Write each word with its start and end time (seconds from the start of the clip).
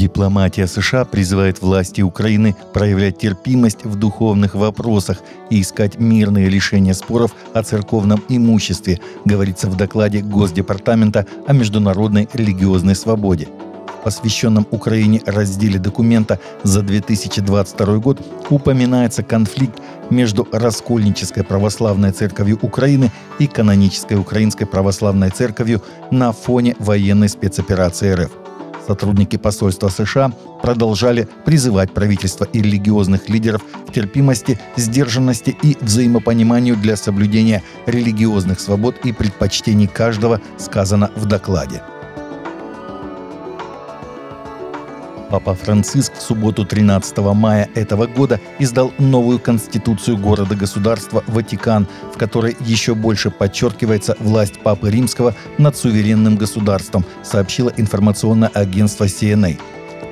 Дипломатия 0.00 0.66
США 0.66 1.04
призывает 1.04 1.60
власти 1.60 2.00
Украины 2.00 2.56
проявлять 2.72 3.18
терпимость 3.18 3.84
в 3.84 3.96
духовных 3.96 4.54
вопросах 4.54 5.18
и 5.50 5.60
искать 5.60 5.98
мирные 5.98 6.48
решения 6.48 6.94
споров 6.94 7.34
о 7.52 7.62
церковном 7.62 8.24
имуществе, 8.30 8.98
говорится 9.26 9.68
в 9.68 9.76
докладе 9.76 10.22
Госдепартамента 10.22 11.26
о 11.46 11.52
международной 11.52 12.30
религиозной 12.32 12.94
свободе. 12.94 13.48
В 14.00 14.04
посвященном 14.04 14.66
Украине 14.70 15.20
разделе 15.26 15.78
документа 15.78 16.40
за 16.62 16.80
2022 16.80 17.98
год 17.98 18.26
упоминается 18.48 19.22
конфликт 19.22 19.82
между 20.08 20.48
Раскольнической 20.50 21.44
православной 21.44 22.12
церковью 22.12 22.58
Украины 22.62 23.12
и 23.38 23.46
Канонической 23.46 24.16
Украинской 24.16 24.64
православной 24.64 25.28
церковью 25.28 25.82
на 26.10 26.32
фоне 26.32 26.74
военной 26.78 27.28
спецоперации 27.28 28.14
РФ. 28.14 28.39
Сотрудники 28.90 29.36
посольства 29.36 29.86
США 29.86 30.32
продолжали 30.62 31.28
призывать 31.44 31.92
правительство 31.92 32.44
и 32.52 32.60
религиозных 32.60 33.28
лидеров 33.28 33.62
к 33.86 33.92
терпимости, 33.92 34.58
сдержанности 34.74 35.56
и 35.62 35.76
взаимопониманию 35.80 36.76
для 36.76 36.96
соблюдения 36.96 37.62
религиозных 37.86 38.58
свобод 38.58 38.96
и 39.04 39.12
предпочтений 39.12 39.86
каждого, 39.86 40.40
сказано 40.58 41.12
в 41.14 41.26
докладе. 41.26 41.82
Папа 45.30 45.54
Франциск 45.54 46.14
в 46.14 46.22
субботу 46.22 46.64
13 46.64 47.18
мая 47.18 47.68
этого 47.76 48.08
года 48.08 48.40
издал 48.58 48.92
новую 48.98 49.38
конституцию 49.38 50.18
города-государства 50.18 51.22
Ватикан, 51.28 51.86
в 52.12 52.18
которой 52.18 52.56
еще 52.60 52.96
больше 52.96 53.30
подчеркивается 53.30 54.16
власть 54.18 54.58
Папы 54.60 54.90
Римского 54.90 55.36
над 55.56 55.76
суверенным 55.76 56.36
государством, 56.36 57.04
сообщило 57.22 57.72
информационное 57.76 58.48
агентство 58.48 59.04
CNA. 59.04 59.60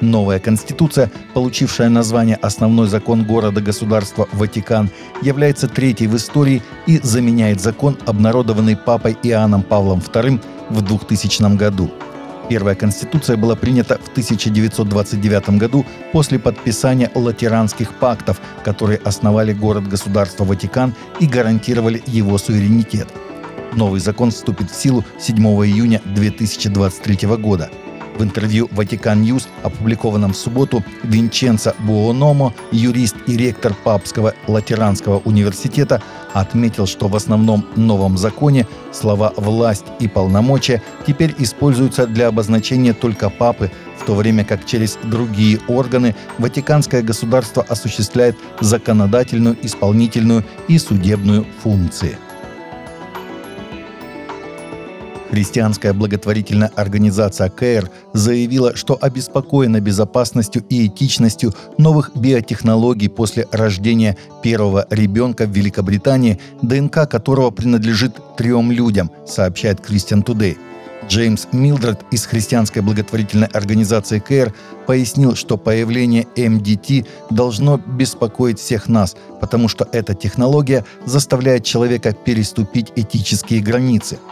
Новая 0.00 0.40
конституция, 0.40 1.12
получившая 1.32 1.88
название 1.88 2.36
«Основной 2.36 2.88
закон 2.88 3.24
города-государства 3.24 4.28
Ватикан», 4.32 4.90
является 5.22 5.68
третьей 5.68 6.08
в 6.08 6.16
истории 6.16 6.60
и 6.88 6.98
заменяет 6.98 7.60
закон, 7.60 7.96
обнародованный 8.04 8.76
папой 8.76 9.16
Иоанном 9.22 9.62
Павлом 9.62 10.00
II 10.00 10.42
в 10.70 10.82
2000 10.82 11.56
году– 11.56 11.92
Первая 12.48 12.74
конституция 12.74 13.36
была 13.36 13.56
принята 13.56 13.98
в 13.98 14.08
1929 14.08 15.50
году 15.50 15.86
после 16.12 16.38
подписания 16.38 17.10
латеранских 17.14 17.94
пактов, 17.94 18.40
которые 18.64 18.98
основали 18.98 19.52
город-государство 19.52 20.44
Ватикан 20.44 20.94
и 21.20 21.26
гарантировали 21.26 22.02
его 22.06 22.36
суверенитет. 22.38 23.08
Новый 23.72 24.00
закон 24.00 24.30
вступит 24.30 24.70
в 24.70 24.80
силу 24.80 25.04
7 25.18 25.36
июня 25.36 26.00
2023 26.04 27.28
года– 27.36 27.70
в 28.16 28.22
интервью 28.22 28.68
Vatican 28.72 29.22
News, 29.22 29.48
опубликованном 29.62 30.32
в 30.32 30.36
субботу, 30.36 30.84
Винченцо 31.02 31.74
Буономо, 31.80 32.54
юрист 32.72 33.16
и 33.26 33.36
ректор 33.36 33.74
Папского 33.74 34.34
Латеранского 34.46 35.20
университета, 35.24 36.02
отметил, 36.32 36.86
что 36.86 37.08
в 37.08 37.16
основном 37.16 37.66
новом 37.76 38.18
законе 38.18 38.66
слова 38.92 39.32
«власть» 39.36 39.86
и 40.00 40.08
«полномочия» 40.08 40.82
теперь 41.06 41.34
используются 41.38 42.06
для 42.06 42.28
обозначения 42.28 42.92
только 42.92 43.30
папы, 43.30 43.70
в 43.98 44.04
то 44.04 44.14
время 44.14 44.44
как 44.44 44.66
через 44.66 44.98
другие 45.02 45.60
органы 45.68 46.14
Ватиканское 46.38 47.02
государство 47.02 47.62
осуществляет 47.62 48.36
законодательную, 48.60 49.56
исполнительную 49.62 50.44
и 50.68 50.78
судебную 50.78 51.46
функции. 51.62 52.18
Христианская 55.30 55.92
благотворительная 55.92 56.70
организация 56.76 57.48
КЭР 57.48 57.90
заявила, 58.12 58.76
что 58.76 58.98
обеспокоена 59.00 59.80
безопасностью 59.80 60.64
и 60.68 60.86
этичностью 60.86 61.54
новых 61.78 62.10
биотехнологий 62.14 63.08
после 63.08 63.48
рождения 63.50 64.16
первого 64.42 64.86
ребенка 64.90 65.46
в 65.46 65.50
Великобритании, 65.50 66.40
ДНК 66.62 67.08
которого 67.08 67.50
принадлежит 67.50 68.14
трем 68.36 68.70
людям, 68.70 69.10
сообщает 69.26 69.80
Christian 69.80 70.24
Today. 70.24 70.56
Джеймс 71.08 71.48
Милдред 71.52 72.00
из 72.10 72.24
христианской 72.24 72.80
благотворительной 72.80 73.48
организации 73.48 74.20
КЭР 74.20 74.54
пояснил, 74.86 75.34
что 75.34 75.58
появление 75.58 76.26
МДТ 76.36 77.06
должно 77.30 77.78
беспокоить 77.78 78.58
всех 78.58 78.88
нас, 78.88 79.14
потому 79.40 79.68
что 79.68 79.86
эта 79.92 80.14
технология 80.14 80.84
заставляет 81.04 81.64
человека 81.64 82.12
переступить 82.12 82.92
этические 82.96 83.60
границы– 83.60 84.18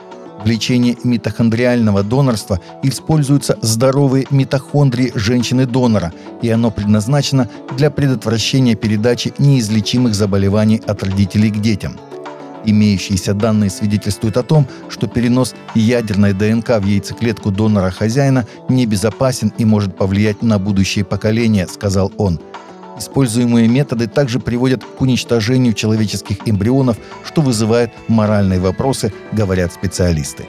лечении 0.47 0.99
митохондриального 1.05 2.03
донорства 2.03 2.61
используются 2.83 3.59
здоровые 3.63 4.27
митохондрии 4.31 5.13
женщины-донора, 5.15 6.13
и 6.43 6.49
оно 6.49 6.71
предназначено 6.71 7.49
для 7.77 7.91
предотвращения 7.91 8.75
передачи 8.75 9.33
неизлечимых 9.39 10.15
заболеваний 10.15 10.81
от 10.87 11.03
родителей 11.03 11.51
к 11.51 11.61
детям. 11.61 11.99
Имеющиеся 12.65 13.35
данные 13.35 13.71
свидетельствуют 13.71 14.37
о 14.37 14.43
том, 14.43 14.69
что 14.89 15.09
перенос 15.09 15.55
ядерной 15.75 16.33
ДНК 16.33 16.79
в 16.79 16.87
яйцеклетку 16.87 17.51
донора-хозяина 17.51 18.47
небезопасен 18.69 19.53
и 19.59 19.65
может 19.65 19.97
повлиять 19.97 20.43
на 20.43 20.59
будущее 20.59 21.05
поколение, 21.05 21.67
сказал 21.67 22.13
он– 22.17 22.41
Используемые 22.99 23.69
методы 23.69 24.07
также 24.07 24.39
приводят 24.39 24.85
к 24.85 25.01
уничтожению 25.01 25.73
человеческих 25.73 26.47
эмбрионов, 26.47 26.99
что 27.25 27.41
вызывает 27.41 27.91
моральные 28.09 28.61
вопросы, 28.61 29.13
говорят 29.33 29.73
специалисты. 29.73 30.47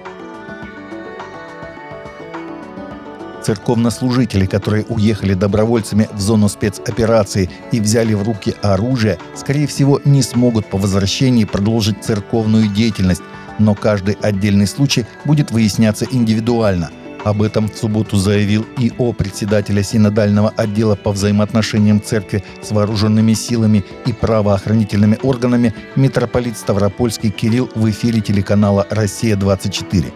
Церковнослужители, 3.43 4.45
которые 4.45 4.85
уехали 4.85 5.33
добровольцами 5.33 6.07
в 6.13 6.19
зону 6.19 6.47
спецоперации 6.47 7.49
и 7.73 7.81
взяли 7.81 8.13
в 8.13 8.23
руки 8.23 8.55
оружие, 8.61 9.17
скорее 9.35 9.67
всего, 9.67 9.99
не 10.05 10.21
смогут 10.21 10.65
по 10.67 10.77
возвращении 10.77 11.43
продолжить 11.43 12.03
церковную 12.03 12.69
деятельность, 12.69 13.21
но 13.59 13.75
каждый 13.75 14.17
отдельный 14.21 14.67
случай 14.67 15.05
будет 15.25 15.51
выясняться 15.51 16.05
индивидуально– 16.09 16.91
об 17.23 17.41
этом 17.41 17.69
в 17.69 17.75
субботу 17.75 18.17
заявил 18.17 18.66
ИО 18.78 19.13
председателя 19.13 19.84
синодального 19.84 20.50
отдела 20.56 20.95
по 20.95 21.11
взаимоотношениям 21.11 22.01
церкви 22.01 22.44
с 22.61 22.72
вооруженными 22.72 23.34
силами 23.34 23.84
и 24.06 24.13
правоохранительными 24.13 25.17
органами 25.23 25.73
митрополит 25.95 26.57
Ставропольский 26.57 27.29
Кирилл 27.29 27.69
в 27.75 27.89
эфире 27.89 28.22
телеканала 28.22 28.85
«Россия-24». 28.89 30.11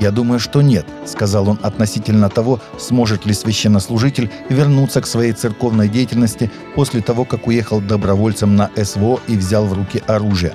«Я 0.00 0.10
думаю, 0.10 0.40
что 0.40 0.60
нет»,— 0.60 0.86
сказал 1.06 1.48
он 1.48 1.58
относительно 1.62 2.28
того, 2.28 2.60
сможет 2.78 3.26
ли 3.26 3.32
священнослужитель 3.32 4.30
вернуться 4.48 5.00
к 5.00 5.06
своей 5.06 5.32
церковной 5.32 5.88
деятельности 5.88 6.50
после 6.74 7.00
того, 7.00 7.24
как 7.24 7.46
уехал 7.46 7.80
добровольцем 7.80 8.56
на 8.56 8.70
СВО 8.76 9.20
и 9.28 9.36
взял 9.36 9.66
в 9.66 9.72
руки 9.72 10.02
оружие. 10.08 10.54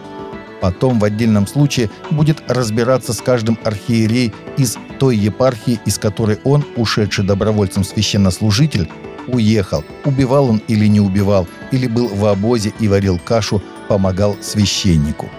Потом 0.61 0.99
в 0.99 1.03
отдельном 1.03 1.47
случае 1.47 1.89
будет 2.11 2.43
разбираться 2.47 3.13
с 3.13 3.21
каждым 3.21 3.57
архиерей 3.63 4.33
из 4.57 4.77
той 4.99 5.15
епархии, 5.15 5.79
из 5.85 5.97
которой 5.97 6.39
он, 6.43 6.65
ушедший 6.75 7.25
добровольцем 7.25 7.83
священнослужитель, 7.83 8.89
уехал. 9.27 9.83
Убивал 10.05 10.49
он 10.49 10.61
или 10.67 10.87
не 10.87 10.99
убивал, 10.99 11.47
или 11.71 11.87
был 11.87 12.07
в 12.07 12.25
обозе 12.25 12.73
и 12.79 12.87
варил 12.87 13.19
кашу, 13.19 13.61
помогал 13.87 14.37
священнику. 14.41 15.29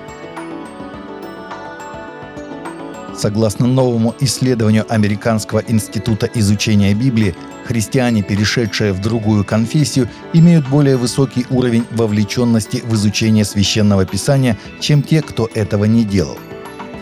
Согласно 3.21 3.67
новому 3.67 4.15
исследованию 4.21 4.87
Американского 4.89 5.63
института 5.69 6.27
изучения 6.35 6.95
Библии, 6.95 7.35
христиане, 7.67 8.23
перешедшие 8.23 8.95
в 8.95 9.01
другую 9.03 9.45
конфессию, 9.45 10.09
имеют 10.33 10.67
более 10.71 10.97
высокий 10.97 11.45
уровень 11.51 11.85
вовлеченности 11.91 12.79
в 12.83 12.95
изучение 12.95 13.45
священного 13.45 14.07
писания, 14.07 14.57
чем 14.81 15.03
те, 15.03 15.21
кто 15.21 15.51
этого 15.55 15.85
не 15.85 16.05
делал. 16.05 16.39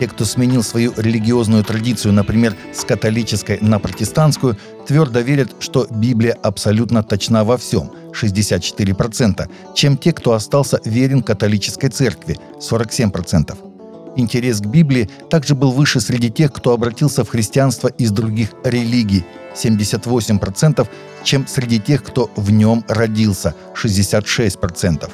Те, 0.01 0.09
кто 0.09 0.25
сменил 0.25 0.61
свою 0.61 0.91
религиозную 0.97 1.63
традицию, 1.63 2.11
например, 2.11 2.53
с 2.73 2.83
католической 2.83 3.57
на 3.61 3.79
протестантскую, 3.79 4.57
твердо 4.85 5.21
верят, 5.21 5.55
что 5.59 5.87
Библия 5.89 6.33
абсолютно 6.43 7.01
точна 7.01 7.45
во 7.45 7.55
всем– 7.55 7.91
64%, 8.11 9.49
чем 9.73 9.97
те, 9.97 10.11
кто 10.11 10.33
остался 10.33 10.81
верен 10.83 11.23
католической 11.23 11.87
церкви– 11.87 12.37
47%. 12.59 13.68
Интерес 14.15 14.59
к 14.59 14.65
Библии 14.65 15.09
также 15.29 15.55
был 15.55 15.71
выше 15.71 15.99
среди 15.99 16.29
тех, 16.29 16.51
кто 16.51 16.73
обратился 16.73 17.23
в 17.23 17.29
христианство 17.29 17.87
из 17.87 18.11
других 18.11 18.49
религий– 18.63 19.25
78%, 19.55 20.87
чем 21.23 21.47
среди 21.47 21.79
тех, 21.79 22.03
кто 22.03 22.29
в 22.35 22.51
нем 22.51 22.83
родился– 22.87 23.55
66%. 23.75 25.09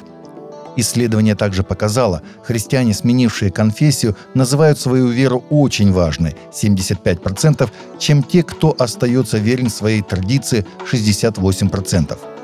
Исследование 0.78 1.34
также 1.34 1.62
показало, 1.62 2.22
христиане, 2.42 2.92
сменившие 2.92 3.50
конфессию, 3.50 4.14
называют 4.34 4.78
свою 4.78 5.08
веру 5.08 5.44
очень 5.50 5.92
важной– 5.92 6.36
75%, 6.52 7.70
чем 7.98 8.22
те, 8.22 8.42
кто 8.42 8.74
остается 8.78 9.38
верен 9.38 9.70
своей 9.70 10.02
традиции– 10.02 10.66
68%. 10.92 12.35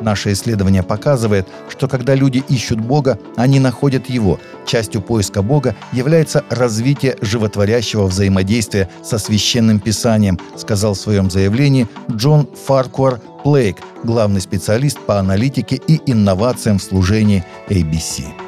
Наше 0.00 0.32
исследование 0.32 0.82
показывает, 0.82 1.46
что 1.68 1.88
когда 1.88 2.14
люди 2.14 2.42
ищут 2.48 2.80
Бога, 2.80 3.18
они 3.36 3.60
находят 3.60 4.08
Его. 4.08 4.38
Частью 4.66 5.02
поиска 5.02 5.42
Бога 5.42 5.74
является 5.92 6.44
развитие 6.50 7.16
животворящего 7.20 8.06
взаимодействия 8.06 8.88
со 9.02 9.18
Священным 9.18 9.80
Писанием, 9.80 10.38
сказал 10.56 10.94
в 10.94 10.98
своем 10.98 11.30
заявлении 11.30 11.88
Джон 12.10 12.48
Фаркуар 12.66 13.20
Плейк, 13.44 13.78
главный 14.04 14.40
специалист 14.40 14.98
по 14.98 15.18
аналитике 15.18 15.80
и 15.86 16.00
инновациям 16.10 16.78
в 16.78 16.82
служении 16.82 17.44
ABC. 17.68 18.47